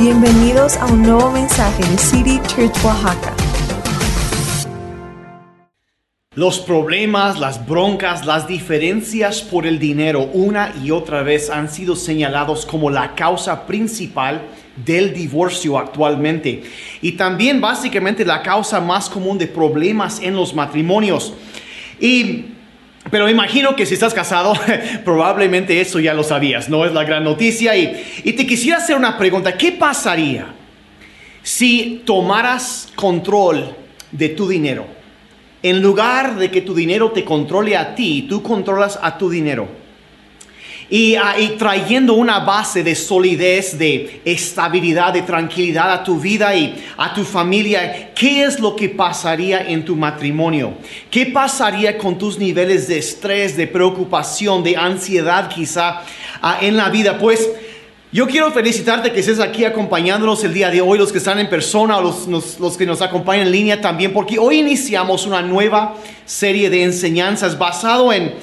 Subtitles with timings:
[0.00, 3.34] Bienvenidos a un nuevo mensaje de City Church Oaxaca.
[6.34, 11.96] Los problemas, las broncas, las diferencias por el dinero una y otra vez han sido
[11.96, 14.40] señalados como la causa principal
[14.86, 16.62] del divorcio actualmente
[17.02, 21.34] y también básicamente la causa más común de problemas en los matrimonios.
[22.00, 22.46] Y
[23.10, 24.54] pero imagino que si estás casado,
[25.04, 27.76] probablemente eso ya lo sabías, no es la gran noticia.
[27.76, 30.46] Y, y, te quisiera hacer una pregunta, ¿qué pasaría
[31.42, 33.74] si tomaras control
[34.12, 34.86] de tu dinero?
[35.62, 39.79] En lugar de que tu dinero te controle a ti, tú controlas a tu dinero
[40.90, 46.54] y, ah, y, trayendo una base de solidez, de estabilidad, de tranquilidad a tu vida
[46.54, 48.10] y a tu familia.
[48.12, 50.74] ¿Qué es lo que pasaría en tu matrimonio?
[51.08, 56.02] ¿Qué pasaría con tus niveles de estrés, de preocupación, de ansiedad quizá
[56.42, 57.16] ah, en la vida?
[57.18, 57.48] Pues
[58.12, 61.48] yo quiero felicitarte que estés aquí acompañándonos el día de hoy, los que están en
[61.48, 65.94] persona o los, los, que nos acompañan en línea también, porque hoy iniciamos una nueva
[66.26, 68.34] serie de enseñanzas basado en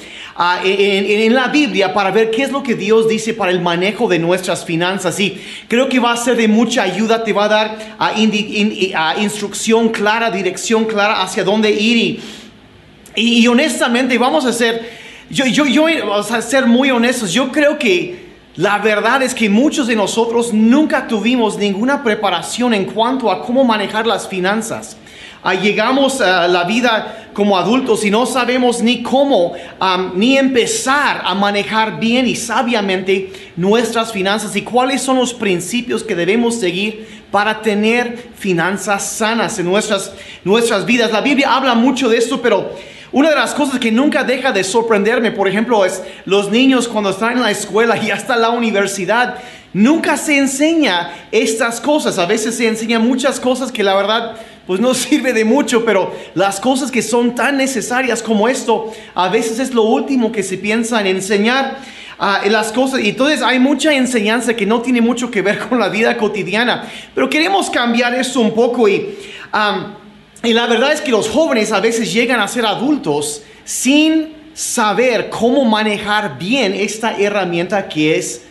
[0.64, 4.18] en, la Biblia para ver qué es lo que Dios dice para el manejo de
[4.18, 5.18] nuestras finanzas.
[5.18, 9.88] Y creo que va a ser de mucha ayuda, te va a dar a instrucción
[9.88, 12.20] clara, dirección clara hacia dónde ir.
[13.16, 14.88] Y, honestamente, vamos a ser,
[15.28, 19.48] yo, yo, yo, vamos a ser muy honestos, yo creo que la verdad es que
[19.48, 24.96] muchos de nosotros nunca tuvimos ninguna preparación en cuanto a cómo manejar las finanzas.
[25.62, 29.52] Llegamos a la vida como adultos y no sabemos ni cómo
[30.14, 36.14] ni empezar a manejar bien y sabiamente nuestras finanzas y cuáles son los principios que
[36.14, 40.12] debemos seguir para tener finanzas sanas en nuestras,
[40.44, 41.12] nuestras vidas.
[41.12, 42.72] La Biblia habla mucho de esto, pero
[43.12, 47.10] una de las cosas que nunca deja de sorprenderme, por ejemplo, es los niños cuando
[47.10, 49.36] están en la escuela y hasta la universidad
[49.72, 52.18] Nunca se enseña estas cosas.
[52.18, 54.36] A veces se enseña muchas cosas que la verdad
[54.68, 59.30] pues no sirve de mucho, pero las cosas que son tan necesarias como esto, a
[59.30, 61.78] veces es lo último que se piensa en enseñar.
[62.20, 63.00] Ah, las cosas.
[63.00, 66.84] Y entonces hay mucha enseñanza que no tiene mucho que ver con la vida cotidiana.
[67.14, 69.16] Pero queremos cambiar esto un poco y,
[70.42, 75.30] y la verdad es que los jóvenes a veces llegan a ser adultos sin saber
[75.30, 78.42] cómo manejar bien esta herramienta que es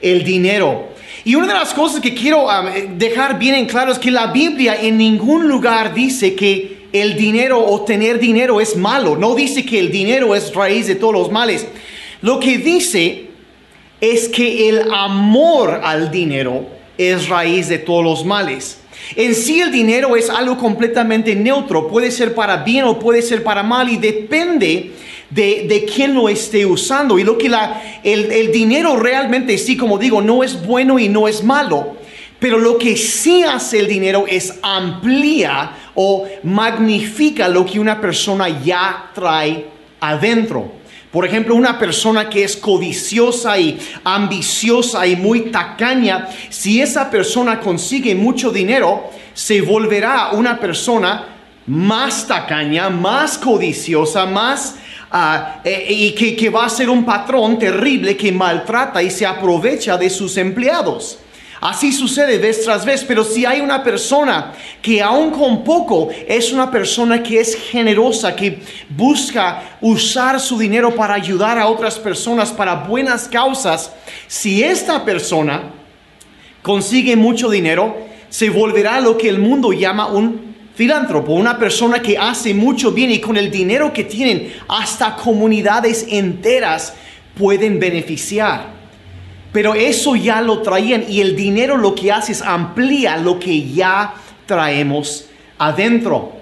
[0.00, 0.95] el dinero.
[1.26, 4.28] Y una de las cosas que quiero um, dejar bien en claro es que la
[4.28, 9.16] Biblia en ningún lugar dice que el dinero o tener dinero es malo.
[9.16, 11.66] No dice que el dinero es raíz de todos los males.
[12.22, 13.24] Lo que dice
[14.00, 16.64] es que el amor al dinero
[16.96, 18.78] es raíz de todos los males.
[19.14, 23.42] En sí el dinero es algo completamente neutro, puede ser para bien o puede ser
[23.42, 24.92] para mal y depende
[25.30, 27.18] de, de quién lo esté usando.
[27.18, 31.08] Y lo que la, el, el dinero realmente sí, como digo, no es bueno y
[31.08, 31.96] no es malo.
[32.38, 38.62] Pero lo que sí hace el dinero es amplía o magnifica lo que una persona
[38.62, 39.66] ya trae
[40.00, 40.75] adentro.
[41.16, 47.58] Por ejemplo, una persona que es codiciosa y ambiciosa y muy tacaña, si esa persona
[47.58, 51.24] consigue mucho dinero, se volverá una persona
[51.68, 54.74] más tacaña, más codiciosa, más
[55.10, 59.96] Ah, eh, y que, va a ser un patrón terrible que maltrata y se aprovecha
[59.96, 61.20] de sus empleados.
[61.60, 64.52] Así sucede vez tras vez, pero si hay una persona
[64.82, 70.94] que aún con poco es una persona que es generosa, que busca usar su dinero
[70.94, 73.90] para ayudar a otras personas para buenas causas,
[74.26, 75.62] si esta persona
[76.60, 77.96] consigue mucho dinero,
[78.28, 83.10] se volverá lo que el mundo llama un filántropo, una persona que hace mucho bien
[83.10, 86.92] y con el dinero que tienen hasta comunidades enteras
[87.34, 88.75] pueden beneficiar.
[89.52, 93.72] Pero eso ya lo traían y el dinero lo que hace es amplía lo que
[93.72, 94.14] ya
[94.46, 95.26] traemos
[95.58, 96.32] adentro.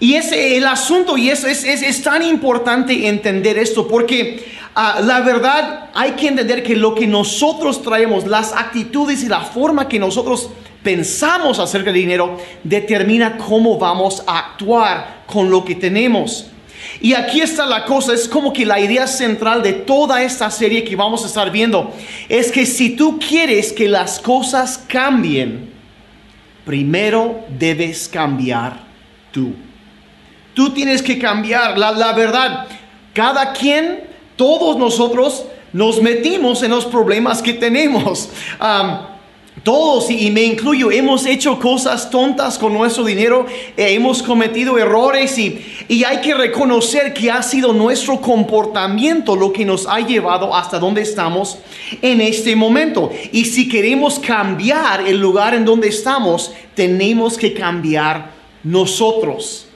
[0.00, 5.20] Y es el asunto y es, es, es, tan importante entender esto porque ah, la
[5.20, 9.98] verdad hay que entender que lo que nosotros traemos, las actitudes y la forma que
[9.98, 10.50] nosotros
[10.84, 16.46] pensamos acerca del dinero determina cómo vamos a actuar con lo que tenemos.
[17.00, 20.82] Y aquí está la cosa, es como que la idea central de toda esta serie
[20.84, 21.92] que vamos a estar viendo
[22.28, 25.70] es que si tú quieres que las cosas cambien,
[26.64, 28.80] primero debes cambiar
[29.30, 29.54] tú.
[30.54, 32.66] Tú tienes que cambiar, la, la verdad,
[33.14, 34.04] cada quien,
[34.34, 38.28] todos nosotros nos metimos en los problemas que tenemos.
[39.62, 43.46] Todos, y me incluyo, hemos hecho cosas tontas con nuestro dinero,
[43.76, 49.52] eh, hemos cometido errores y, y hay que reconocer que ha sido nuestro comportamiento lo
[49.52, 51.58] que nos ha llevado hasta donde estamos
[52.02, 53.10] en este momento.
[53.32, 58.30] Y si queremos cambiar el lugar en donde estamos, tenemos que cambiar
[58.62, 59.66] nosotros.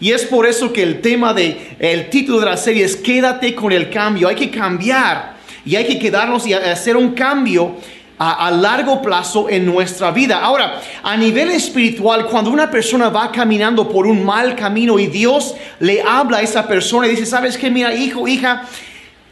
[0.00, 3.54] Y es por eso que el tema de el título de la serie es Quédate
[3.54, 4.28] con el cambio.
[4.28, 7.76] Hay que cambiar y hay que quedarnos y hacer un cambio
[8.22, 10.40] a, largo plazo en nuestra vida.
[10.40, 15.54] Ahora, a nivel espiritual, cuando una persona va caminando por un mal camino y Dios
[15.78, 18.68] le habla a esa persona y dice, sabes que mira, hijo, hija,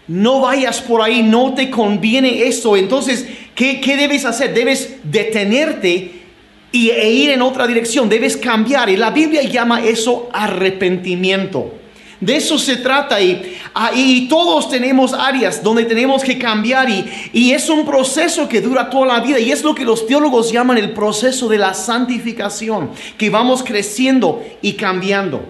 [0.07, 2.79] no vayas por ahí, no te conviene esto.
[2.79, 4.55] Entonces, ¿qué, qué debes hacer?
[4.55, 6.23] Debes detenerte
[6.73, 8.89] y, e ir en otra dirección, debes cambiar.
[8.89, 11.78] Y la Biblia llama eso arrepentimiento.
[12.21, 17.05] De eso se trata y, ah, y, todos tenemos áreas donde tenemos que cambiar y,
[17.33, 20.51] y, es un proceso que dura toda la vida y es lo que los teólogos
[20.51, 25.43] llaman el proceso de la santificación, que vamos creciendo y cambiando.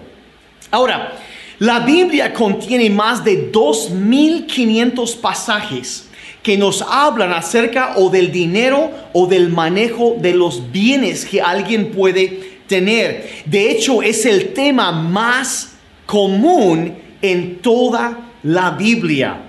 [0.69, 1.17] Ahora,
[1.57, 6.07] la Biblia contiene más de 2.500 pasajes
[6.43, 11.91] que nos hablan acerca o del dinero o del manejo de los bienes que alguien
[11.91, 13.43] puede tener.
[13.45, 15.71] De hecho, es el tema más
[16.09, 19.41] común en toda la Biblia.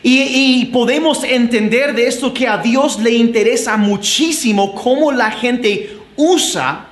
[0.00, 6.86] Y, podemos entender de esto que a Dios le interesa muchísimo cómo la gente usa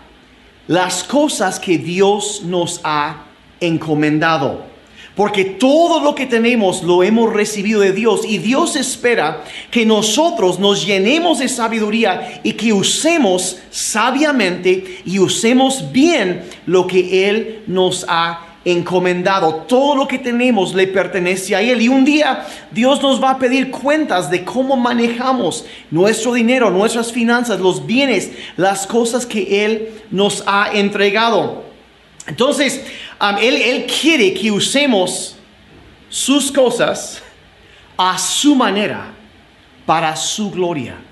[0.67, 3.27] las cosas que Dios nos ha
[3.61, 4.65] encomendado.
[5.15, 10.59] Porque todo lo que tenemos lo hemos recibido de Dios y Dios espera que nosotros
[10.59, 18.05] nos llenemos de sabiduría y que usemos sabiamente y usemos bien lo que Él nos
[18.09, 19.65] ha encomendado.
[19.69, 21.81] Todo lo que tenemos le pertenece a Él.
[21.81, 27.13] Y un día Dios nos va a pedir cuentas de cómo manejamos nuestro dinero, nuestras
[27.13, 31.65] finanzas, los bienes, las cosas que Él nos ha entregado.
[32.27, 32.85] Entonces,
[33.41, 35.37] él, él quiere que usemos
[36.09, 37.23] sus cosas
[37.97, 39.13] a su manera,
[39.87, 41.06] para su gloria.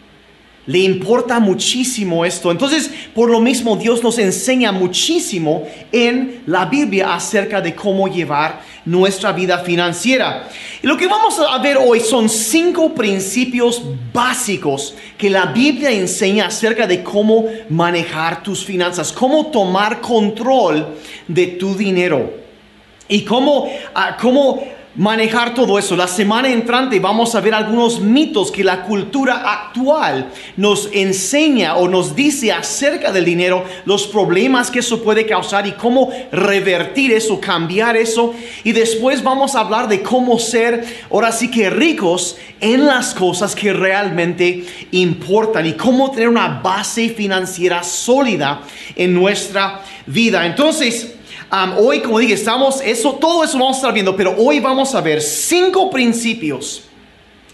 [0.67, 2.51] Le importa muchísimo esto.
[2.51, 8.63] Entonces, por lo mismo, Dios nos enseña muchísimo en la Biblia acerca de cómo llevar
[8.87, 10.49] nuestra vida financiera.
[10.83, 13.83] Y lo que vamos a ver hoy son cinco principios
[14.13, 20.97] básicos que la Biblia enseña acerca de cómo manejar tus finanzas, cómo tomar control
[21.29, 22.33] de tu dinero
[23.07, 24.65] y cómo, ah, cómo
[24.97, 25.97] manejar todo eso.
[25.97, 31.89] La semana entrante vamos a ver algunos mitos que la cultura actual nos enseña o
[31.89, 37.41] nos dice acerca del dinero, los problemas que eso puede causar y cómo revertir eso,
[37.41, 38.35] cambiar eso.
[38.63, 43.55] Y después vamos a hablar de cómo ser, ahora sí que ricos en las cosas
[43.55, 48.63] que realmente importan y cómo tener una base financiera sólida
[48.95, 50.47] en nuestra vida.
[50.47, 51.15] Entonces,
[51.79, 55.01] hoy, como dije, estamos, eso, todo eso vamos a estar viendo, pero hoy vamos a
[55.01, 56.83] ver cinco principios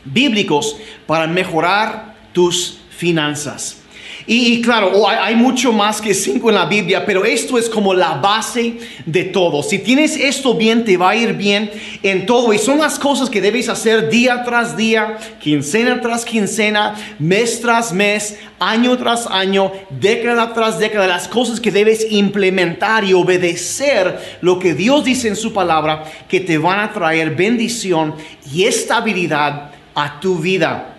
[0.04, 0.76] bíblicos
[1.06, 3.79] para mejorar tus finanzas.
[4.26, 8.14] Y, claro, hay, mucho más que cinco en la Biblia, pero esto es como la
[8.14, 8.74] base
[9.06, 9.62] de todo.
[9.62, 11.70] Si tienes esto bien, te va a ir bien
[12.02, 12.52] en todo.
[12.52, 17.92] Y son las cosas que debes hacer día tras día, quincena tras quincena, mes tras
[17.92, 21.06] mes, año tras año, década tras década.
[21.06, 26.40] Las cosas que debes implementar y obedecer lo que Dios dice en su palabra, que
[26.40, 28.14] te van a traer bendición
[28.52, 30.89] y estabilidad a tu vida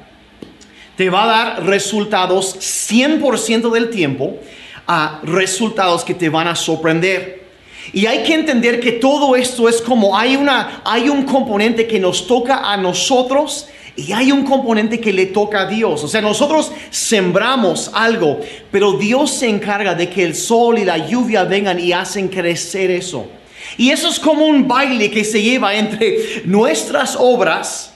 [1.01, 4.38] te va a dar resultados 100% del tiempo,
[4.86, 7.43] a resultados que te van a sorprender.
[7.91, 12.00] Y hay que entender que todo esto es como hay, una, hay un componente que
[12.00, 16.03] nos toca a nosotros y hay un componente que le toca a Dios.
[16.03, 18.39] O sea, nosotros sembramos algo,
[18.70, 22.91] pero Dios se encarga de que el sol y la lluvia vengan y hacen crecer
[22.91, 23.25] eso.
[23.75, 27.90] Y eso es como un baile que se lleva entre nuestras obras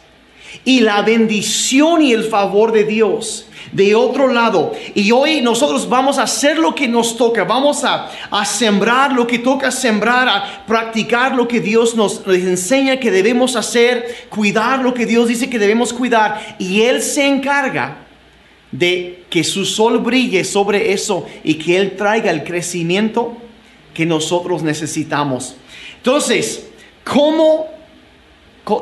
[0.63, 4.73] y la bendición y el favor de Dios de otro lado.
[4.93, 8.09] Y hoy nosotros vamos a hacer lo que nos toca, vamos a,
[8.45, 13.55] sembrar lo que toca sembrar, a practicar lo que Dios nos, nos enseña que debemos
[13.55, 16.55] hacer, cuidar lo que Dios dice que debemos cuidar.
[16.57, 18.05] Y Él se encarga
[18.71, 23.35] de que su sol brille sobre eso y que Él traiga el crecimiento
[23.93, 25.55] que nosotros necesitamos.
[25.97, 26.67] Entonces,
[27.03, 27.74] ¿cómo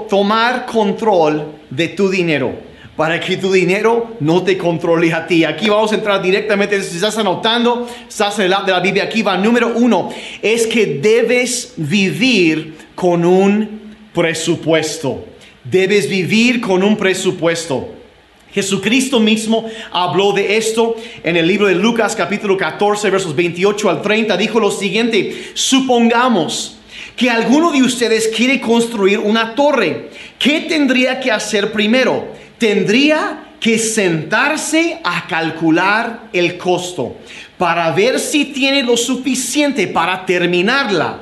[0.09, 5.43] tomar control de tu dinero para que tu dinero no te controle a ti.
[5.43, 9.03] Aquí vamos a entrar directamente, si estás anotando, estás en el lado de la Biblia,
[9.03, 10.09] aquí va número uno,
[10.41, 13.81] es que debes vivir con un
[14.13, 15.25] presupuesto.
[15.63, 17.89] Debes vivir con un presupuesto.
[18.53, 24.01] Jesucristo mismo habló de esto en el libro de Lucas capítulo 14 versos 28 al
[24.03, 24.37] 30.
[24.37, 26.77] Dijo lo siguiente, supongamos
[27.15, 30.09] que alguno de ustedes quiere construir una torre.
[30.39, 32.27] ¿Qué tendría que hacer primero?
[32.57, 37.15] Tendría que sentarse a calcular el costo
[37.57, 41.21] para ver si tiene lo suficiente para terminarla.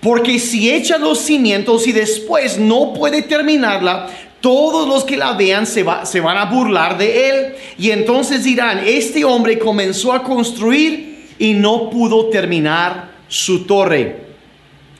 [0.00, 4.08] Porque si echa los cimientos y después no puede terminarla,
[4.40, 8.82] todos los que la vean se, se van a burlar de él y entonces dirán,
[8.86, 14.27] este hombre comenzó a construir y no pudo terminar su torre.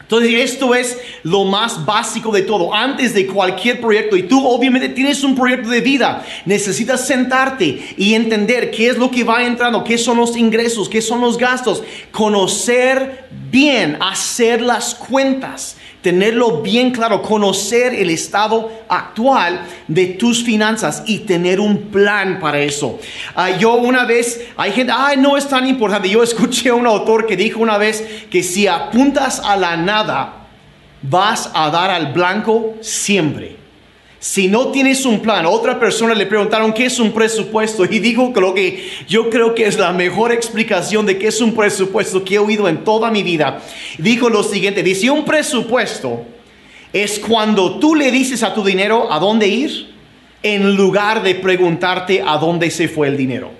[0.08, 2.72] Entonces esto es lo más básico de todo.
[2.72, 8.14] Antes de cualquier proyecto, y tú obviamente tienes un proyecto de vida, necesitas sentarte y
[8.14, 11.82] entender qué es lo que va entrando, qué son los ingresos, qué son los gastos,
[12.10, 21.02] conocer bien, hacer las cuentas tenerlo bien claro, conocer el estado actual de tus finanzas
[21.06, 22.98] y tener un plan para eso.
[23.34, 26.08] Ah, yo una vez, hay gente, ay, no es tan importante.
[26.08, 30.46] Yo escuché a un autor que dijo una vez que si apuntas a la nada,
[31.02, 33.57] vas a dar al blanco siempre.
[34.20, 38.32] Si no tienes un plan, otra persona le preguntaron qué es un presupuesto y dijo
[38.32, 42.24] que lo que yo creo que es la mejor explicación de qué es un presupuesto
[42.24, 43.62] que he oído en toda mi vida.
[43.96, 46.24] Dijo lo siguiente, dice un presupuesto
[46.92, 49.94] es cuando tú le dices a tu dinero a dónde ir
[50.42, 53.50] en lugar de preguntarte a dónde se fue el dinero.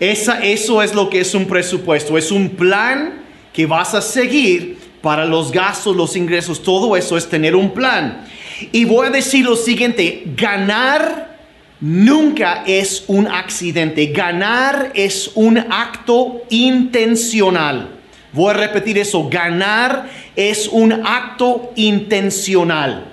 [0.00, 3.22] Esa, eso es lo que es un presupuesto, es un plan
[3.52, 8.26] que vas a seguir para los gastos, los ingresos, todo eso es tener un plan.
[8.72, 11.36] Y voy a decir lo siguiente, ganar
[11.80, 17.90] nunca es un accidente, ganar es un acto intencional.
[18.32, 23.12] Voy a repetir eso, ganar es un acto intencional.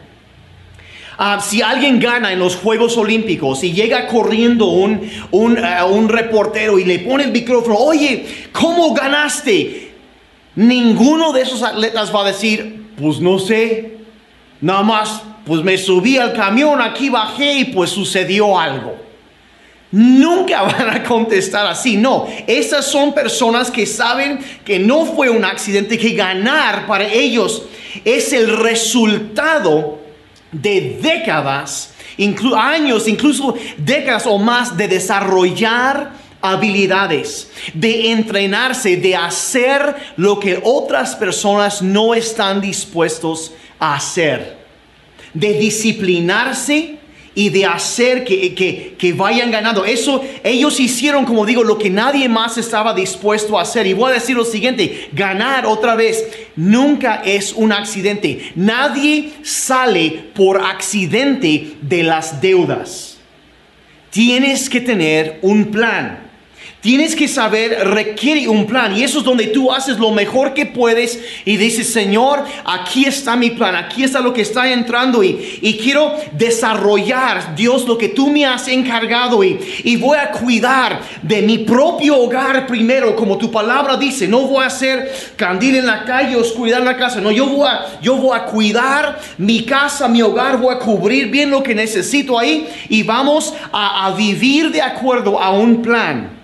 [1.17, 6.79] Ah, si alguien gana en los Juegos Olímpicos y llega corriendo un, eh, un reportero
[6.79, 9.91] y le pone el micrófono, oye, ¿cómo ganaste?
[10.55, 13.97] Ninguno de esos atletas va a decir, pues no sé,
[14.59, 18.95] nada más pues me subí al camión, aquí bajé y pues sucedió algo.
[19.91, 22.27] Nunca van a contestar así, no.
[22.47, 27.63] Esas son personas que saben que no fue un accidente, que ganar para ellos
[28.05, 29.99] es el resultado
[30.51, 31.93] de décadas,
[32.57, 41.15] años, incluso décadas o más de desarrollar habilidades, de entrenarse, de hacer lo que otras
[41.15, 44.62] personas no están dispuestos a hacer
[45.33, 46.97] de disciplinarse
[47.35, 48.53] y de hacer que,
[48.97, 49.85] que, vayan ganando.
[49.85, 53.87] Eso ellos hicieron, como digo, lo que nadie más estaba dispuesto a hacer.
[53.87, 58.51] Y voy a decir lo siguiente, ganar otra vez nunca es un accidente.
[58.55, 63.17] Nadie sale por accidente de las deudas.
[64.11, 66.22] Tienes que tener un plan.
[66.83, 70.65] Tienes que saber, requiere un plan y eso es donde tú haces lo mejor que
[70.65, 75.59] puedes y dices, Señor, aquí está mi plan, aquí está lo que está entrando y,
[75.61, 80.99] y quiero desarrollar, Dios, lo que tú me has encargado y, y voy a cuidar
[81.21, 85.85] de mi propio hogar primero, como tu palabra dice, no voy a hacer candil en
[85.85, 89.63] la calle, oscuridad en la casa, no, yo voy a, yo voy a cuidar mi
[89.63, 94.13] casa, mi hogar, voy a cubrir bien lo que necesito ahí y vamos a, a
[94.13, 96.42] vivir de acuerdo a un plan.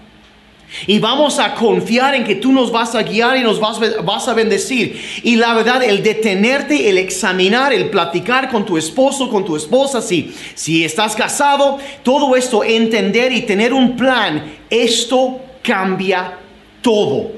[0.87, 4.33] Y vamos a confiar en que tú nos vas a guiar y nos vas, a
[4.33, 5.01] bendecir.
[5.23, 10.01] Y la verdad, el detenerte, el examinar, el platicar con tu esposo, con tu esposa,
[10.01, 16.37] si, si estás casado, todo esto, entender y tener un plan, esto cambia
[16.81, 17.31] todo.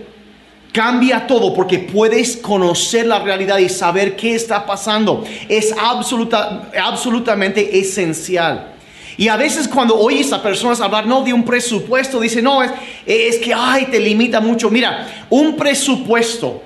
[0.73, 5.25] Cambia todo porque puedes conocer la realidad y saber qué está pasando.
[5.50, 8.75] Es absoluta, absolutamente esencial.
[9.18, 12.72] Y a veces cuando oyes a personas hablar, no, de un presupuesto, dice, no, es,
[13.06, 14.70] es que, ay, te limita mucho.
[14.70, 16.63] Mira, un presupuesto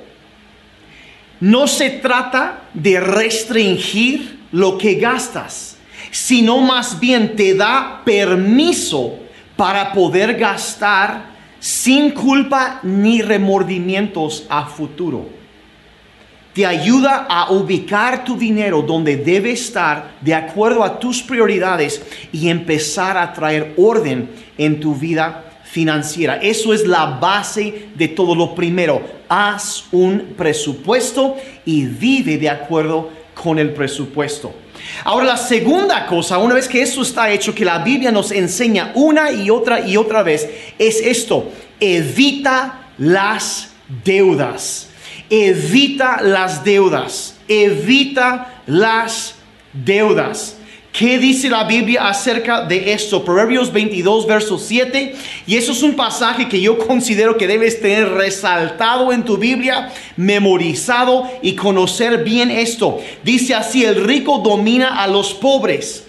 [1.39, 5.77] no se trata de restringir lo que gastas,
[6.11, 9.19] sino más bien te da permiso
[9.57, 15.44] para poder gastar sin culpa ni remordimientos a futuro
[16.55, 22.47] te ayuda a ubicar tu dinero donde debe estar de acuerdo a tus prioridades y
[22.47, 26.37] empezar a traer orden en tu vida financiera.
[26.37, 29.01] Eso es la base de todo lo primero.
[29.27, 31.35] Haz un presupuesto
[31.65, 34.53] y vive de acuerdo con el presupuesto.
[35.03, 38.93] Ahora la segunda cosa, una vez que eso está hecho, que la Biblia nos enseña
[38.95, 43.71] una y otra y otra vez, es esto, evita las
[44.05, 44.91] deudas.
[45.29, 47.35] Evita las deudas.
[47.47, 49.35] Evita las
[49.73, 50.57] deudas.
[50.97, 53.25] ¿Qué dice la Biblia acerca de esto?
[53.25, 55.13] Proverbios 22, verso 7.
[55.45, 59.91] Y eso es un pasaje que yo considero que debes tener resaltado en tu Biblia,
[60.15, 63.01] memorizado y conocer bien esto.
[63.25, 66.05] Dice así, el rico domina a los pobres.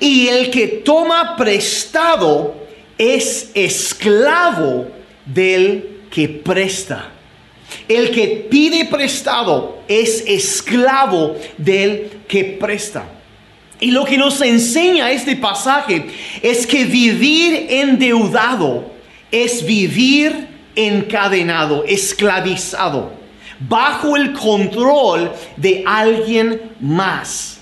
[0.00, 2.56] Y el que toma prestado
[2.98, 4.88] es esclavo
[5.24, 7.12] del que presta.
[7.88, 13.04] El que pide prestado es esclavo del que presta.
[13.80, 16.06] Y lo que nos enseña este pasaje
[16.42, 18.96] es que vivir endeudado
[19.30, 23.12] es vivir encadenado, esclavizado,
[23.58, 27.55] bajo el control de alguien más.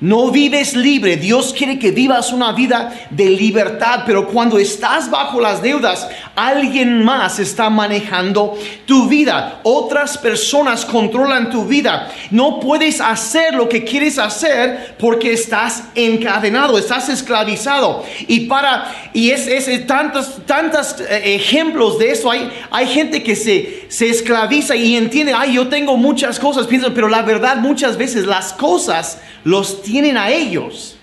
[0.00, 1.16] No vives libre.
[1.16, 7.04] Dios quiere que vivas una vida de libertad, pero cuando estás bajo las deudas, alguien
[7.04, 9.58] más está manejando tu vida.
[9.64, 12.08] Otras personas controlan tu vida.
[12.30, 18.04] No puedes hacer lo que quieres hacer porque estás encadenado, estás esclavizado.
[18.28, 22.30] Y para y es, es tantos tantos eh, ejemplos de eso.
[22.30, 26.94] Hay hay gente que se se esclaviza y entiende, "Ay, yo tengo muchas cosas", piensan,
[26.94, 30.96] pero la verdad muchas veces las cosas los tienen a ellos.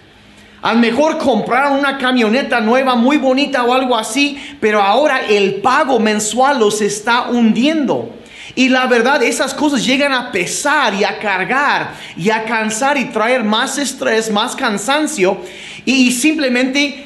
[0.61, 5.55] A lo mejor compraron una camioneta nueva muy bonita o algo así, pero ahora el
[5.55, 8.15] pago mensual los está hundiendo.
[8.55, 13.05] Y la verdad, esas cosas llegan a pesar y a cargar y a cansar y
[13.05, 15.37] traer más estrés, más cansancio.
[15.83, 17.05] Y simplemente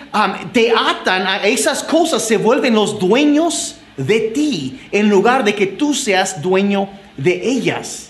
[0.53, 5.65] te atan a esas cosas, se vuelven los dueños de ti en lugar de que
[5.65, 8.08] tú seas dueño de ellas.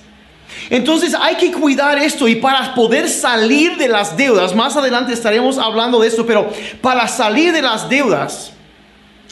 [0.69, 5.57] Entonces hay que cuidar esto y para poder salir de las deudas, más adelante estaremos
[5.57, 6.51] hablando de esto, pero
[6.81, 8.51] para salir de las deudas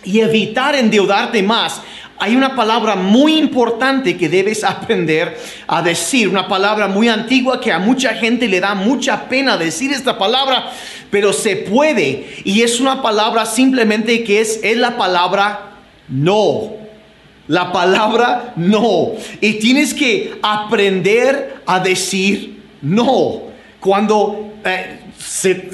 [0.04, 1.82] y evitar endeudarte más,
[2.20, 7.72] hay una palabra muy importante que debes aprender a decir, una palabra muy antigua que
[7.72, 10.72] a mucha gente le da mucha pena decir esta palabra,
[11.12, 15.74] pero se puede y es una palabra simplemente que es, es la palabra
[16.08, 16.87] no.
[17.48, 19.14] La palabra no.
[19.40, 23.44] Y tienes que aprender a decir no.
[23.80, 25.72] Cuando eh, se,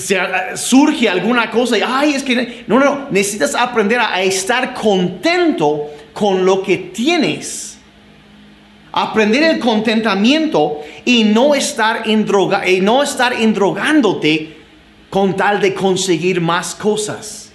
[0.56, 6.46] surge alguna cosa y, ay, es que no, no, necesitas aprender a, estar contento con
[6.46, 7.78] lo que tienes.
[8.92, 14.58] Aprender el contentamiento y no estar, droga, y no estar endrogándote
[15.10, 17.52] con tal de conseguir más cosas.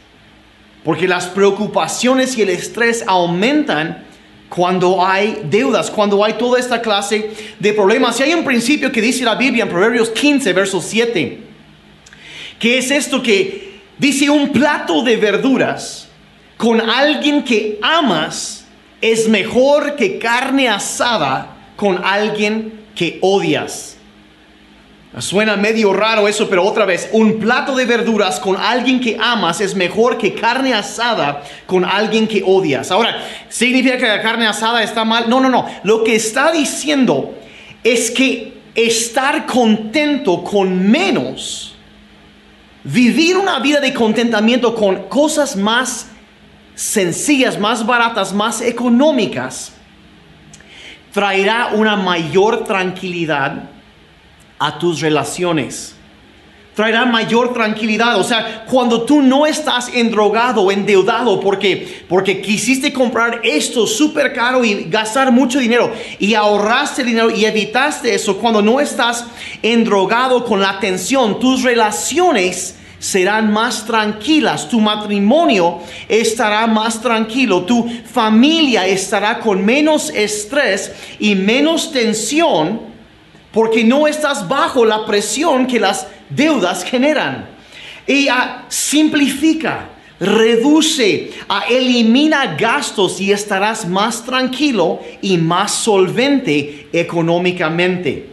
[0.83, 4.08] Porque las preocupaciones y el estrés aumentan
[4.49, 8.19] cuando hay deudas, cuando hay toda esta clase de problemas.
[8.19, 11.39] Y hay un principio que dice la Biblia en Proverbios 15, verso 7,
[12.59, 16.09] que es esto que dice un plato de verduras
[16.57, 18.65] con alguien que amas
[19.01, 23.98] es mejor que carne asada con alguien que odias.
[25.16, 29.61] Suena medio raro eso, pero otra vez, un plato de verduras con alguien que amas
[29.62, 32.90] es mejor que carne asada con alguien que odias.
[32.90, 33.16] Ahora,
[33.49, 35.29] ¿significa que la carne asada está mal?
[35.29, 35.66] No, no, no.
[35.83, 37.35] Lo que está diciendo
[37.83, 41.75] es que estar contento con menos,
[42.85, 46.11] vivir una vida de contentamiento con cosas más
[46.75, 49.73] sencillas, más baratas, más económicas,
[51.12, 53.71] traerá una mayor tranquilidad
[54.59, 55.94] a tus relaciones.
[56.75, 58.21] Traerá mayor tranquilidad.
[58.21, 64.64] O sea, cuando tú no estás endrogado, endeudado, porque, porque quisiste comprar esto súper caro
[64.64, 69.25] y gastar mucho dinero y ahorraste dinero y evitaste eso, cuando no estás
[69.61, 77.88] endrogado con la tensión, tus relaciones serán más tranquilas, tu matrimonio estará más tranquilo, tu
[78.05, 82.88] familia estará con menos estrés y menos tensión
[83.59, 87.49] porque no estás bajo la presión que las deudas generan.
[88.07, 89.88] Ella simplifica,
[90.21, 91.33] reduce,
[91.68, 98.29] elimina gastos y estarás más tranquilo y más solvente económicamente.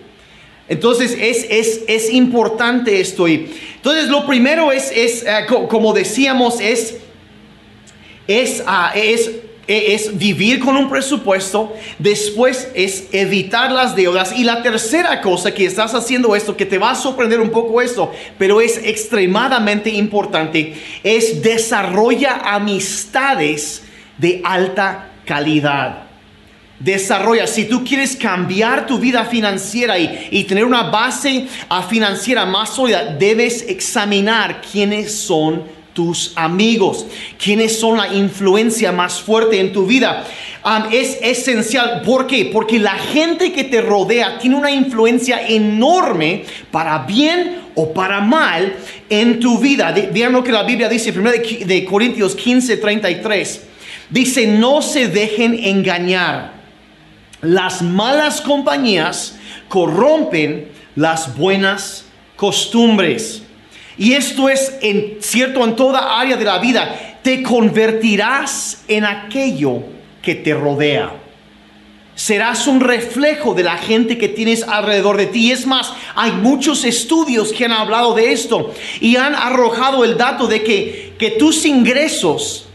[0.69, 3.27] Entonces es, es, importante esto.
[3.27, 6.97] Entonces lo primero es, es eh, como decíamos, es,
[8.27, 9.31] es, uh, es
[9.67, 15.65] es vivir con un presupuesto, después es evitar las deudas y la tercera cosa que
[15.65, 20.75] estás haciendo esto, que te va a sorprender un poco esto, pero es extremadamente importante,
[21.03, 23.83] es desarrolla amistades
[24.17, 26.03] de alta calidad.
[26.79, 31.47] Desarrolla, si tú quieres cambiar tu vida financiera y, y tener una base
[31.89, 37.07] financiera más sólida, debes examinar quiénes son tus amigos,
[37.41, 40.25] quiénes son la influencia más fuerte en tu vida.
[40.91, 42.01] es esencial.
[42.01, 42.49] ¿Por qué?
[42.51, 48.75] Porque la gente que te rodea tiene una influencia enorme para bien o para mal
[49.09, 49.95] en tu vida.
[50.11, 53.61] Vean lo que la Biblia dice, 1 de, de Corintios 15, 33.
[54.09, 56.55] Dice, no se dejen engañar.
[57.41, 59.37] Las malas compañías
[59.69, 62.03] corrompen las buenas
[62.35, 63.44] costumbres.
[63.97, 67.17] Y esto es en, cierto en toda área de la vida.
[67.21, 69.83] Te convertirás en aquello
[70.21, 71.13] que te rodea.
[72.15, 75.51] Serás un reflejo de la gente que tienes alrededor de ti.
[75.51, 80.47] Es más, hay muchos estudios que han hablado de esto y han arrojado el dato
[80.47, 82.67] de que, tus ingresos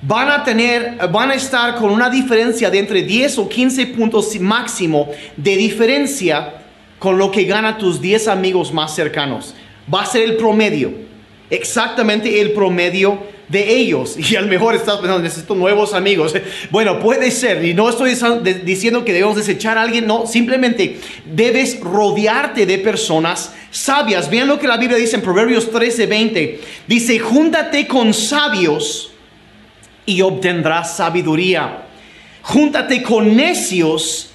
[0.00, 4.38] van a tener, van a estar con una diferencia de entre 10 o 15 puntos
[4.40, 6.62] máximo de diferencia
[6.98, 9.54] con lo que gana tus 10 amigos más cercanos.
[9.92, 10.92] Va a ser el promedio,
[11.50, 14.16] exactamente el promedio de ellos.
[14.30, 16.34] Y a lo mejor estás pensando, necesito nuevos amigos.
[16.70, 18.16] Bueno, puede ser, y no estoy
[18.64, 24.30] diciendo que debemos desechar a alguien, no, simplemente debes rodearte de personas sabias.
[24.30, 26.60] Vean lo que la Biblia dice en Proverbios 13, 20.
[26.86, 29.12] Dice, júntate con sabios
[30.04, 31.82] y obtendrás sabiduría.
[32.42, 34.30] Júntate con necios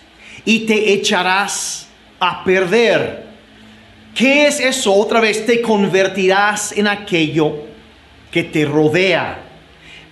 [0.45, 1.87] y te echarás
[2.19, 3.30] a perder.
[4.15, 4.93] ¿Qué es eso?
[4.93, 7.53] Otra vez te convertirás en aquello
[8.29, 9.39] que te rodea.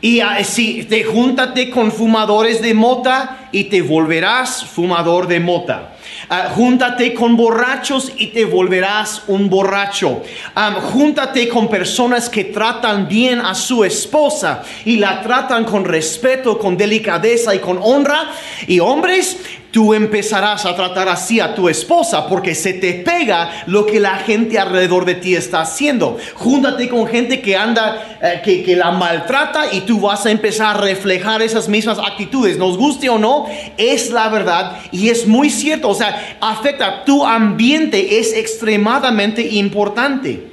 [0.02, 5.96] Y ah, si te júntate con fumadores de mota y te volverás fumador de mota.
[6.30, 10.24] Ah, júntate con borrachos y te volverás un borracho.
[10.56, 16.58] Am, júntate con personas que tratan bien a su esposa y la tratan con respeto,
[16.58, 18.32] con delicadeza y con honra.
[18.68, 19.38] Y hombres,
[19.72, 24.18] tú empezarás a tratar así a tu esposa porque se te pega lo que la
[24.18, 26.18] gente alrededor de ti está haciendo.
[26.36, 30.78] Júntate con gente que anda, eh, que, que la maltrata y tú vas a empezar
[30.78, 32.58] a reflejar esas mismas actitudes.
[32.58, 35.90] Nos guste o no, es la verdad y es muy cierto.
[35.90, 40.48] O sea, afecta tu ambiente, es extremadamente importante.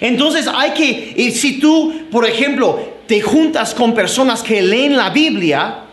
[0.00, 5.10] Entonces hay que, y si tú, por ejemplo, te juntas con personas que leen la
[5.10, 5.84] Biblia,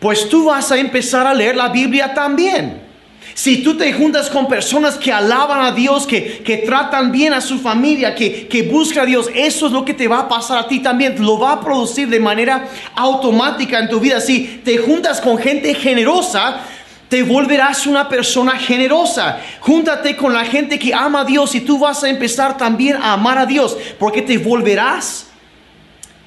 [0.00, 2.86] pues tú vas a empezar a leer la Biblia también.
[3.34, 7.40] Si tú te juntas con personas que alaban a Dios, que, que tratan bien a
[7.40, 10.58] su familia, que, que buscan a Dios, eso es lo que te va a pasar
[10.58, 11.14] a ti también.
[11.24, 14.20] Lo va a producir de manera automática en tu vida.
[14.20, 16.62] Si te juntas con gente generosa,
[17.08, 19.38] te volverás una persona generosa.
[19.60, 23.12] Júntate con la gente que ama a Dios y tú vas a empezar también a
[23.12, 25.28] amar a Dios, porque te volverás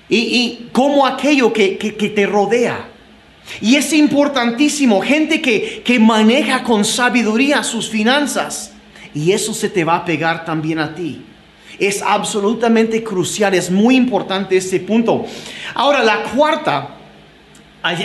[0.08, 2.88] y, y como aquello que, que- que te rodea.
[3.60, 8.72] Y es importantísimo, gente que, que maneja con sabiduría sus finanzas.
[9.14, 11.22] Y eso se te va a pegar también a ti.
[11.78, 15.26] Es absolutamente crucial, es muy importante este punto.
[15.74, 16.96] Ahora, la cuarta,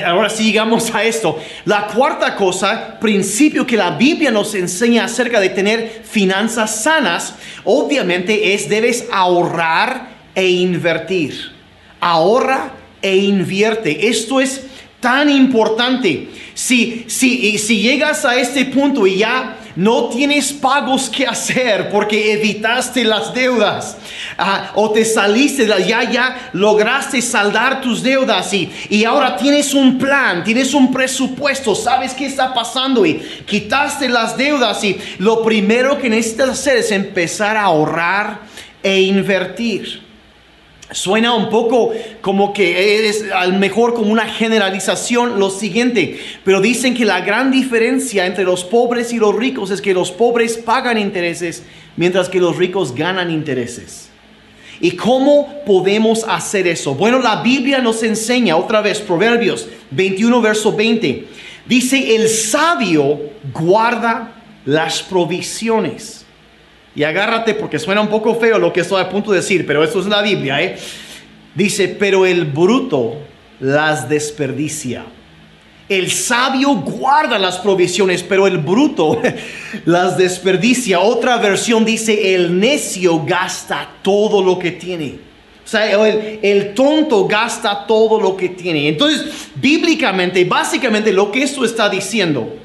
[0.05, 1.39] ahora sí llegamos a esto.
[1.65, 8.55] La cuarta cosa, principio que la Biblia nos enseña acerca de tener finanzas sanas, obviamente
[8.55, 11.53] es debes ahorrar e invertir.
[12.01, 12.73] Ahorra
[13.03, 14.09] e invierte.
[14.09, 14.63] Esto es
[15.01, 16.29] tan importante.
[16.55, 22.33] Si, si, si llegas a este punto y ya no tienes pagos que hacer porque
[22.33, 23.99] evitaste las deudas
[24.39, 29.99] ah, o te saliste, ya, ya lograste saldar tus deudas y, y ahora tienes un
[29.99, 35.99] plan, tienes un presupuesto, sabes qué está pasando y quitaste las deudas y lo primero
[35.99, 38.41] que necesitas hacer es empezar a ahorrar
[38.83, 40.06] e invertir.
[40.93, 46.61] Suena un poco como que es a lo mejor como una generalización lo siguiente, pero
[46.61, 50.57] dicen que la gran diferencia entre los pobres y los ricos es que los pobres
[50.57, 51.65] pagan intereses
[51.97, 54.11] mientras que los ricos ganan intereses.
[54.81, 56.95] ¿Y cómo podemos hacer eso?
[56.95, 61.27] Bueno, la Biblia nos enseña otra vez, Proverbios 21, verso 20.
[61.67, 63.19] Dice, el sabio
[63.53, 66.26] guarda las provisiones.
[66.97, 69.85] Y agárrate porque suena un poco feo lo que estoy a punto de decir, pero
[69.85, 70.79] esto es la Biblia, ¿eh?
[71.55, 73.17] Dice, pero el bruto
[73.61, 75.05] las desperdicia.
[75.91, 79.21] El sabio guarda las provisiones, pero el bruto
[79.85, 81.01] las desperdicia.
[81.01, 85.19] Otra versión dice, el necio gasta todo lo que tiene.
[85.65, 88.89] O sea, el, el tonto gasta todo lo que tiene.
[88.89, 92.57] Entonces, bíblicamente, básicamente lo que esto está diciendo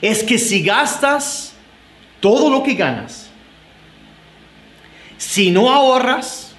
[0.00, 1.47] es que si gastas
[2.20, 3.30] todo lo que ganas,
[5.16, 6.54] si no ahorras,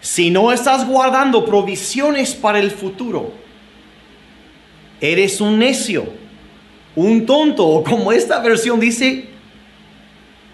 [0.00, 3.32] si no estás guardando provisiones para el futuro,
[5.00, 6.06] eres un necio,
[6.96, 9.28] un tonto, o como esta versión dice,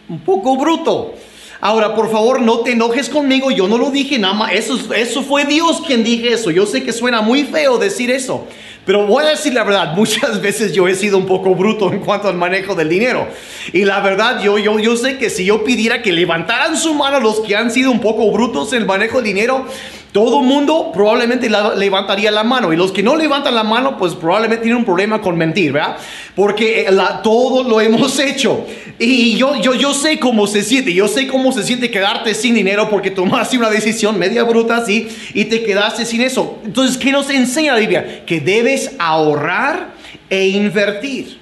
[0.09, 1.15] un poco bruto.
[1.63, 5.23] Ahora, por favor, no te enojes conmigo, yo no lo dije nada más, eso, eso
[5.23, 6.51] fue Dios quien dije eso.
[6.51, 8.47] Yo sé que suena muy feo decir eso,
[8.87, 12.01] pero voy a decir la verdad, muchas veces yo he sido un poco bruto en
[12.01, 13.29] cuanto al manejo del dinero.
[13.75, 17.21] Y la verdad, yo, yo, yo sé que si yo pidiera que levantaran su mano
[17.21, 19.67] los que han sido un poco brutos en el manejo del dinero,
[20.13, 24.65] todo mundo probablemente levantaría la mano y los que no levantan la mano pues probablemente
[24.65, 25.97] tienen un problema con mentir, ¿verdad?
[26.35, 26.87] Porque eh,
[27.23, 28.67] todo lo hemos hecho
[28.99, 32.55] y yo, yo, yo sé cómo se siente, yo sé cómo se siente quedarte sin
[32.55, 36.59] dinero porque tomaste una decisión media bruta así y te quedaste sin eso.
[36.65, 38.25] Entonces, ¿qué nos enseña la Biblia?
[38.27, 39.95] Que debes ahorrar
[40.29, 41.39] e invertir.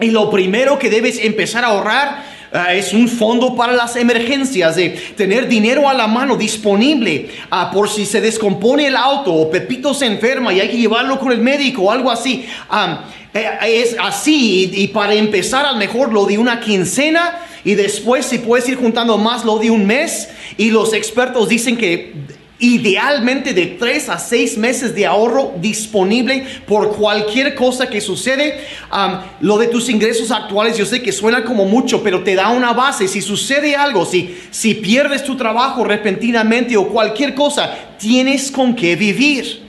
[0.00, 2.33] Y lo primero que debes empezar a ahorrar Ah,
[2.72, 7.88] es un fondo para las emergencias, de tener dinero a la mano disponible ah, por
[7.88, 11.38] si se descompone el auto o Pepito se enferma y hay que llevarlo con el
[11.38, 12.46] médico o algo así.
[12.70, 13.48] Ah, eh,
[13.82, 18.68] es así y, para empezar al mejor lo de una quincena y después si puedes
[18.68, 22.12] ir juntando más lo de un mes y los expertos dicen que
[22.64, 28.60] idealmente de tres a seis meses de ahorro disponible por cualquier cosa que sucede.
[29.40, 32.72] lo de tus ingresos actuales, yo sé que suena como mucho, pero te da una
[32.72, 33.08] base.
[33.08, 38.96] Si sucede algo, si, si pierdes tu trabajo repentinamente o cualquier cosa, tienes con qué
[38.96, 39.62] vivir.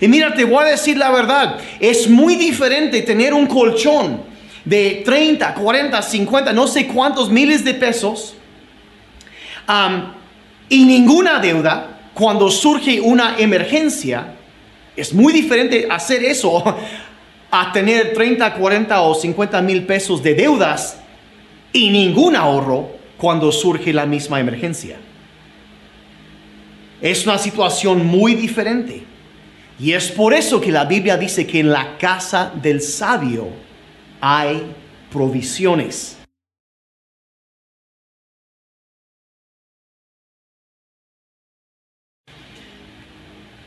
[0.00, 4.22] Y mira, te voy a decir la verdad, es muy diferente tener un colchón
[4.64, 8.34] de 30, 40, 50, no sé cuántos miles de pesos
[10.68, 14.34] y ninguna deuda cuando surge una emergencia,
[14.94, 16.62] es muy diferente hacer eso
[17.50, 21.00] a tener 30, 40 o 50 mil pesos de deudas
[21.72, 24.98] y ningún ahorro cuando surge la misma emergencia.
[27.00, 29.02] Es una situación muy diferente.
[29.78, 33.48] Y es por eso que la Biblia dice que en la casa del sabio
[34.20, 34.74] hay
[35.10, 36.19] provisiones.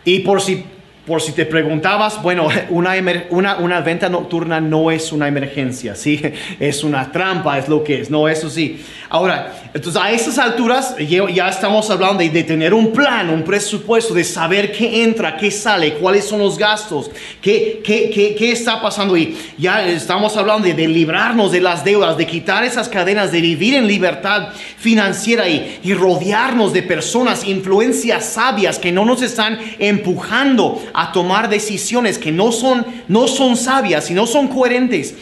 [0.05, 0.63] Y por si
[1.05, 2.93] por si te preguntabas, bueno, una,
[3.29, 6.21] una, una, venta nocturna no es una emergencia, ¿sí?
[6.59, 8.83] Es una trampa, es lo que es, no, eso sí.
[9.09, 14.23] Ahora, entonces a estas alturas ya estamos hablando de, tener un plan, un presupuesto, de
[14.23, 17.09] saber qué entra, qué sale, cuáles son los gastos,
[17.41, 19.17] qué, qué, qué, qué está pasando.
[19.17, 23.41] Y ya estamos hablando de, de, librarnos de las deudas, de quitar esas cadenas, de
[23.41, 29.57] vivir en libertad financiera y, y rodearnos de personas, influencias sabias que no nos están
[29.79, 35.15] empujando a tomar decisiones que no son, no son sabias y no son coherentes.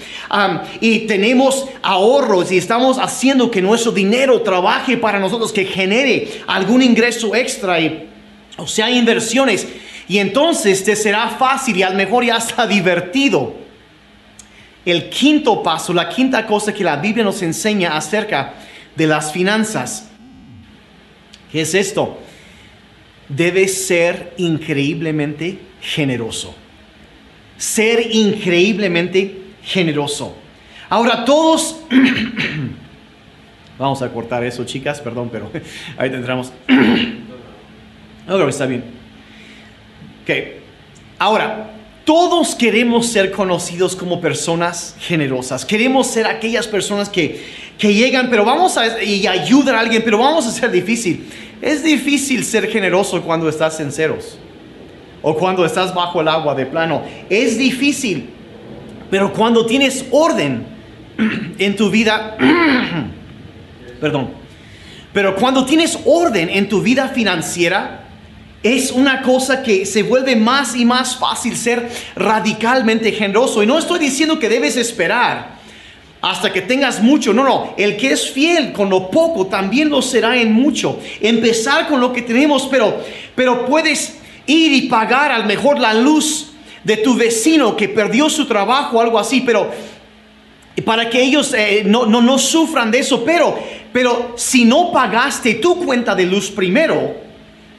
[0.82, 6.82] y tenemos ahorros y estamos haciendo que nuestro dinero trabaje para nosotros, que genere algún
[6.82, 8.10] ingreso extra, y,
[8.58, 9.68] o sea, inversiones.
[10.08, 13.56] Y entonces te será fácil y a lo mejor ya está divertido.
[14.86, 18.56] El quinto paso, la quinta cosa que la Biblia nos enseña acerca
[18.96, 20.10] de las finanzas.
[21.52, 22.18] ¿Qué es esto?
[23.36, 26.54] debes ser increíblemente generoso.
[27.58, 30.36] Ser increíblemente generoso.
[30.90, 31.78] Ahora todos...
[33.82, 35.50] Vamos a cortar eso, chicas, perdón, pero
[35.98, 36.54] ahí tendremos...
[38.30, 38.84] Ok, está bien.
[40.22, 40.30] Ok.
[41.18, 41.72] Ahora,
[42.06, 45.66] todos queremos ser conocidos como personas generosas.
[45.66, 47.44] Queremos ser aquellas personas que,
[47.80, 51.28] que llegan, pero vamos a y ayudar a alguien, pero vamos a ser difícil.
[51.60, 54.38] Es difícil ser generoso cuando estás en ceros
[55.24, 57.02] o cuando estás bajo el agua de plano.
[57.28, 58.30] Es difícil,
[59.10, 60.68] pero cuando tienes orden
[61.58, 62.38] en tu vida,
[64.02, 64.32] perdón,
[65.14, 68.08] pero cuando tienes orden en tu vida financiera,
[68.64, 73.64] es una cosa que se vuelve más y más fácil ser radicalmente generoso.
[73.64, 75.60] Y no estoy diciendo que debes esperar
[76.22, 77.34] hasta que tengas mucho.
[77.34, 81.00] No, no, el que es fiel con lo poco también lo será en mucho.
[81.20, 83.04] Empezar con lo que tenemos, pero,
[83.36, 86.52] pero puedes ir y pagar al mejor la luz
[86.84, 89.72] de tu vecino que perdió su trabajo o algo así, pero
[90.86, 93.58] para que ellos eh, no, no, no, sufran de eso, pero,
[93.92, 97.16] pero si no pagaste tu cuenta de luz primero,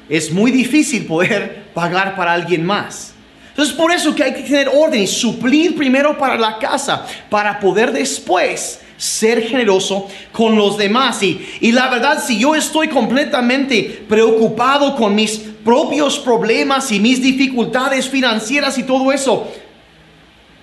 [0.09, 3.15] es muy difícil poder pagar para alguien más.
[3.49, 7.59] Entonces por eso que hay que tener orden y suplir primero para la casa, para
[7.61, 11.23] poder después ser generoso con los demás.
[11.23, 17.21] Y, y la verdad, si yo estoy completamente preocupado con mis propios problemas y mis
[17.23, 19.51] dificultades financieras y todo eso,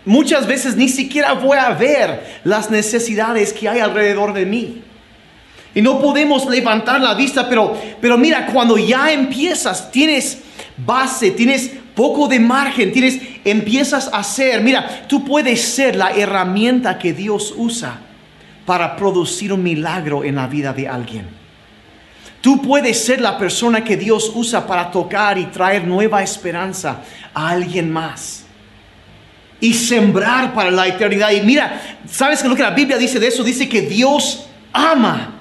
[0.09, 4.81] muchas veces ni siquiera voy a ver las necesidades que hay alrededor de mí.
[5.75, 10.39] Y no podemos levantar la vista, pero, pero mira, cuando ya empiezas, tienes
[10.75, 16.97] base, tienes poco de margen, tienes, empiezas a hacer, mira, tú puedes ser la herramienta
[16.97, 17.99] que Dios usa
[18.65, 21.27] para producir un milagro en la vida de alguien.
[22.41, 27.49] Tú puedes ser la persona que Dios usa para tocar y traer nueva esperanza a
[27.49, 28.48] alguien más.
[29.61, 31.31] Y sembrar para la eternidad.
[31.31, 33.43] Y mira, ¿sabes lo que la Biblia dice de eso?
[33.43, 35.33] Dice que Dios ama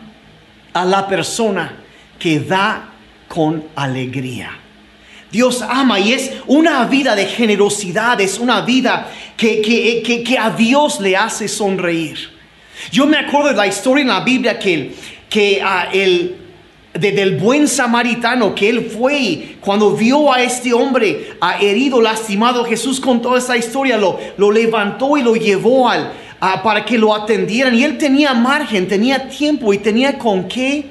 [0.72, 1.76] a la persona
[2.18, 2.88] que da
[3.28, 4.50] con alegría.
[5.31, 11.00] Dios ama y es una vida de generosidad, es una vida que, que, a Dios
[11.00, 12.31] le hace sonreír.
[12.90, 14.94] Yo me acuerdo de la historia en la Biblia que,
[15.28, 16.37] que uh, el,
[16.98, 23.00] del buen samaritano que él fue cuando vio a este hombre uh, herido, lastimado, Jesús
[23.00, 26.12] contó esa historia, lo, levantó y lo llevó al,
[26.62, 30.87] para que lo atendieran y él tenía margen, tenía tiempo y tenía con qué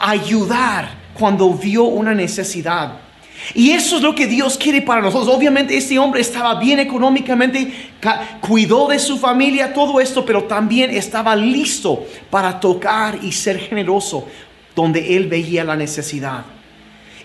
[0.00, 3.00] ayudar cuando vio una necesidad.
[3.54, 5.34] Y eso es lo que Dios quiere para nosotros.
[5.34, 7.72] Obviamente este hombre estaba bien económicamente,
[8.40, 14.26] cuidó de su familia, todo esto, pero también estaba listo para tocar y ser generoso
[14.78, 16.44] donde él veía la necesidad.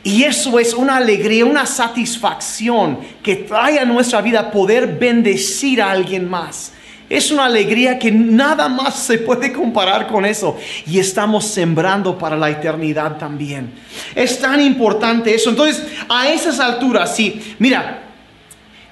[0.04, 5.92] Y eso es una alegría, una satisfacción que trae a nuestra vida poder bendecir a
[5.92, 6.74] alguien más.
[7.08, 10.58] Es una alegría que nada más se puede comparar con eso.
[10.88, 13.72] Y estamos sembrando para la eternidad también.
[14.16, 15.52] Es tan importante eso.
[15.52, 18.02] Entonces, a esas alturas, sí, mira,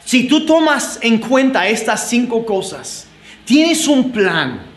[0.06, 3.08] si tú tomas en cuenta estas cinco cosas,
[3.43, 4.70] tienes un plan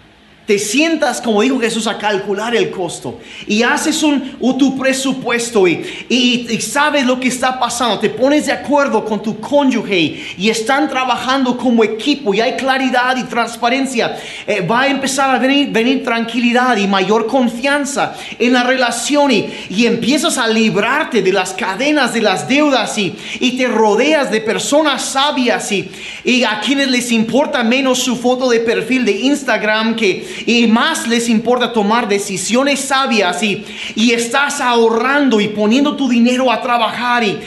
[0.46, 3.18] te sientas, como dijo Jesús, a calcular el costo.
[3.46, 8.52] Y haces un, tu presupuesto y, y, sabes lo que está pasando, te pones de
[8.52, 14.60] acuerdo con tu cónyuge y están trabajando como equipo y hay claridad y transparencia, eh,
[14.60, 19.86] va a empezar a venir, venir, tranquilidad y mayor confianza en la relación y, y,
[19.86, 23.14] empiezas a librarte de las cadenas de las deudas y,
[23.54, 25.88] te rodeas de personas sabias y,
[26.24, 31.06] y a quienes les importa menos su foto de perfil de Instagram que y más
[31.06, 37.24] les importa tomar decisiones sabias y, y estás ahorrando y poniendo tu dinero a trabajar
[37.24, 37.38] y,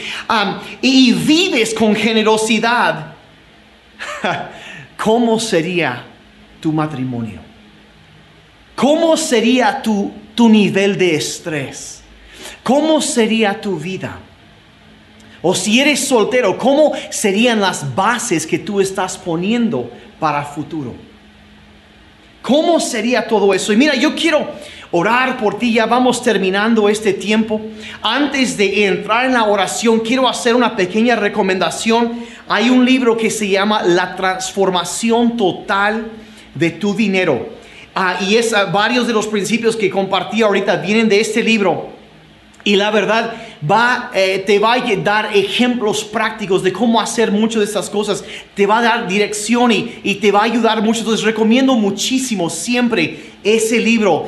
[0.81, 3.13] y vives con generosidad,
[4.97, 6.03] ¿cómo sería
[6.59, 7.41] tu matrimonio?
[8.75, 12.01] ¿Cómo sería tu, tu nivel de estrés?
[12.63, 14.19] ¿Cómo sería tu vida?
[15.41, 21.06] O si eres soltero, ¿cómo serían las bases que tú estás poniendo para futuro?
[22.47, 23.73] ¿Cómo sería todo eso?
[23.73, 24.47] Y mira, yo quiero
[24.91, 27.59] orar por ti, ya vamos terminando este tiempo.
[28.01, 32.23] Antes de entrar en la oración, quiero hacer una pequeña recomendación.
[32.47, 36.05] Hay un libro que se llama La transformación total
[36.55, 37.49] de tu dinero.
[37.93, 41.96] Ah, y es ah, varios de los principios que compartí ahorita vienen de este libro.
[42.67, 47.59] Y la verdad, va, eh, te va a dar ejemplos prácticos de cómo hacer muchas
[47.59, 48.25] de estas cosas.
[48.55, 50.99] Te va a dar dirección y, te va a ayudar mucho.
[50.99, 54.25] Entonces recomiendo muchísimo siempre ese libro.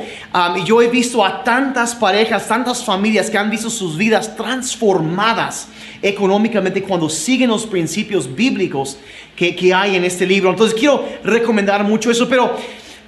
[0.56, 5.68] y yo he visto a tantas parejas, tantas familias que han visto sus vidas transformadas
[6.00, 8.96] económicamente cuando siguen los principios bíblicos
[9.36, 10.48] que, que hay en este libro.
[10.48, 12.26] Entonces quiero recomendar mucho eso.
[12.26, 12.56] Pero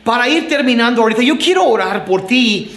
[0.05, 2.71] para ir terminando ahorita, yo quiero orar por ti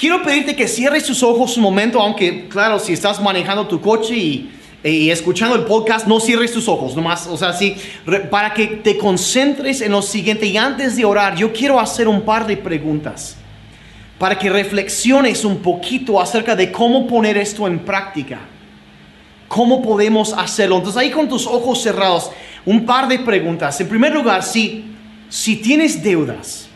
[0.00, 4.16] Quiero pedirte que cierres tus ojos un momento, aunque claro, si estás manejando tu coche
[4.16, 7.76] y, escuchando el podcast, no cierres tus ojos, nomás, o sea, sí,
[8.30, 10.46] para que te concentres en lo siguiente.
[10.46, 13.36] Y antes de orar, yo quiero hacer un par de preguntas
[14.18, 18.38] para que reflexiones un poquito acerca de cómo poner esto en práctica.
[19.48, 20.78] ¿Cómo podemos hacerlo?
[20.78, 22.30] Entonces ahí con tus ojos cerrados,
[22.64, 23.78] un par de preguntas.
[23.82, 24.82] En primer lugar, si,
[25.28, 26.69] si tienes deudas,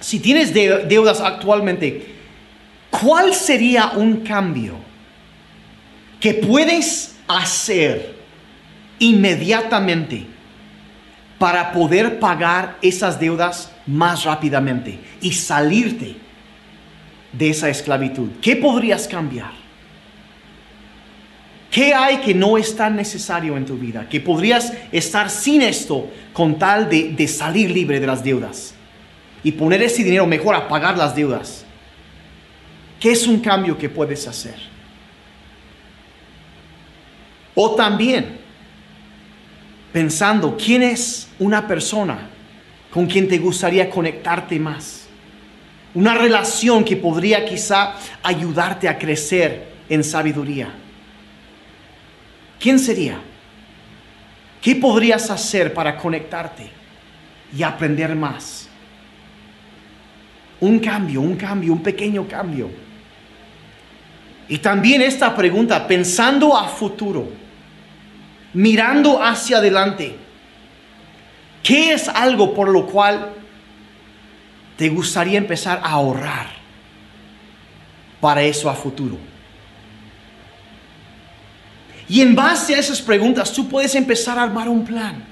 [0.00, 2.06] si tienes deudas actualmente,
[2.90, 4.76] ¿cuál sería un cambio
[6.18, 8.16] que puedes hacer
[8.98, 10.26] inmediatamente
[11.38, 16.16] para poder pagar esas deudas más rápidamente y salirte
[17.32, 18.30] de esa esclavitud?
[18.40, 19.52] ¿Qué podrías cambiar?
[21.70, 24.08] ¿Qué hay que no es tan necesario en tu vida?
[24.08, 28.74] Que podrías estar sin esto con tal de, de salir libre de las deudas
[29.42, 31.64] y poner ese dinero mejor a pagar las deudas.
[32.98, 34.56] ¿Qué es un cambio que puedes hacer?
[37.54, 38.38] O también
[39.92, 42.28] pensando, ¿quién es una persona
[42.90, 45.08] con quien te gustaría conectarte más?
[45.94, 50.72] Una relación que podría quizá ayudarte a crecer en sabiduría.
[52.60, 53.18] ¿Quién sería?
[54.62, 56.70] ¿Qué podrías hacer para conectarte
[57.56, 58.69] y aprender más?
[60.60, 62.70] Un cambio, un cambio, un pequeño cambio.
[64.48, 67.30] Y también esta pregunta, pensando a futuro,
[68.52, 70.16] mirando hacia adelante,
[71.62, 73.32] ¿qué es algo por lo cual
[74.76, 76.60] te gustaría empezar a ahorrar?
[78.20, 79.18] para eso a futuro.
[82.08, 85.24] Y en base a esas preguntas tú puedes empezar a armar un plan.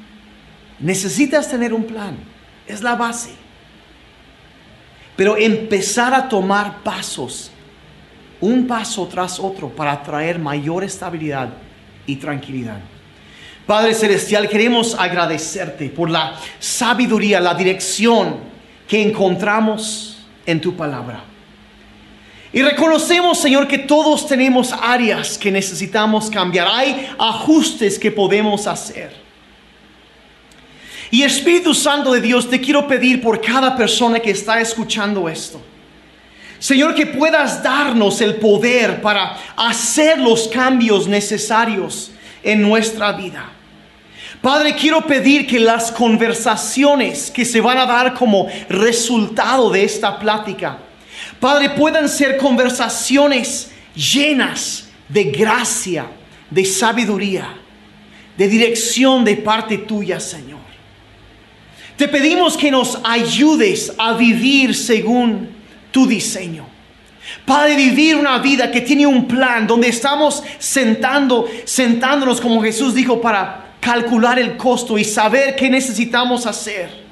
[0.80, 2.16] Necesitas tener un plan,
[2.66, 3.30] es la base.
[5.18, 7.50] Pero empezar a tomar pasos,
[8.40, 11.48] un paso tras otro, para traer mayor estabilidad
[12.06, 12.78] y tranquilidad.
[13.66, 18.36] Padre Celestial, queremos agradecerte por la sabiduría, la dirección
[18.86, 21.24] que encontramos en tu palabra.
[22.52, 26.68] Y reconocemos, Señor, que todos tenemos áreas que necesitamos cambiar.
[26.70, 29.27] Hay ajustes que podemos hacer.
[31.10, 35.60] Y Espíritu Santo de Dios, te quiero pedir por cada persona que está escuchando esto.
[36.58, 42.10] Señor, que puedas darnos el poder para hacer los cambios necesarios
[42.42, 43.52] en nuestra vida.
[44.42, 50.18] Padre, quiero pedir que las conversaciones que se van a dar como resultado de esta
[50.18, 50.78] plática,
[51.40, 56.06] Padre, puedan ser conversaciones llenas de gracia,
[56.50, 57.48] de sabiduría,
[58.36, 60.57] de dirección de parte tuya, Señor.
[61.98, 65.48] Te pedimos que nos ayudes a vivir según
[65.90, 66.64] tu diseño.
[67.44, 73.20] Padre, vivir una vida que tiene un plan donde estamos sentando, sentándonos como Jesús dijo
[73.20, 77.07] para calcular el costo y saber qué necesitamos hacer.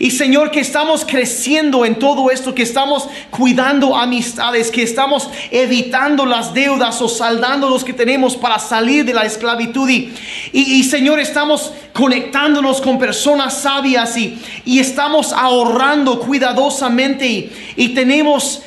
[0.00, 6.24] Y Señor, que estamos creciendo en todo esto, que estamos cuidando amistades, que estamos evitando
[6.24, 9.90] las deudas o saldando los que tenemos para salir de la esclavitud.
[9.90, 10.10] Y,
[10.52, 18.62] y, Señor, estamos conectándonos con personas sabias y, y estamos ahorrando cuidadosamente y, y tenemos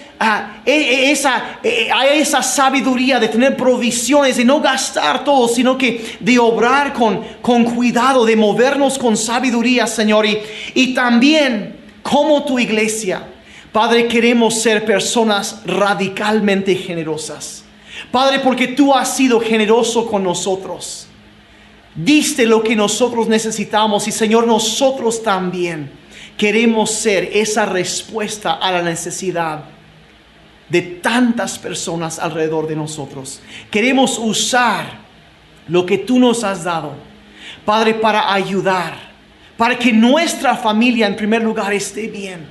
[0.65, 5.77] e, e, esa, e, a esa sabiduría de tener provisiones, de no gastar todo, sino
[5.77, 10.25] que de obrar con, con cuidado, de movernos con sabiduría, Señor.
[10.25, 10.39] Y,
[10.73, 13.27] y también como tu iglesia,
[13.71, 17.63] Padre, queremos ser personas radicalmente generosas.
[18.11, 21.07] Padre, porque tú has sido generoso con nosotros.
[21.95, 25.91] Diste lo que nosotros necesitamos y Señor, nosotros también
[26.37, 29.72] queremos ser esa respuesta a la necesidad
[30.73, 33.39] de tantas personas alrededor de nosotros.
[33.69, 35.01] Queremos usar
[35.67, 36.95] lo que tú nos has dado,
[37.63, 38.95] Padre, para ayudar,
[39.55, 42.47] para que nuestra familia en primer lugar esté bien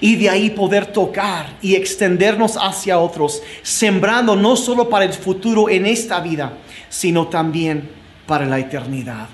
[0.00, 5.70] y de ahí poder tocar y extendernos hacia otros, sembrando no solo para el futuro
[5.70, 6.54] en esta vida,
[6.88, 7.88] sino también
[8.26, 9.28] para la eternidad.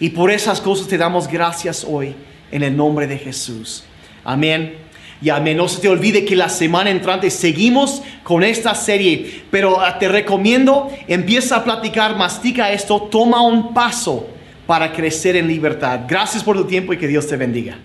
[0.00, 2.16] Y por esas cosas te damos gracias hoy
[2.50, 3.84] en el nombre de Jesús.
[4.24, 4.83] Amén
[5.24, 5.56] y amén.
[5.56, 10.06] No se te olvide que la semana entrante seguimos con esta serie, pero ah, te
[10.06, 14.28] recomiendo, empieza a platicar, mastica esto, toma un paso
[14.66, 16.00] para crecer en libertad.
[16.06, 17.78] Gracias por tu tiempo y que Dios te bendiga.